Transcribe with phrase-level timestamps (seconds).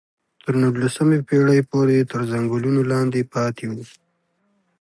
[0.43, 3.83] تر نولسمې پېړۍ پورې تر ځنګلونو لاندې پاتې وو.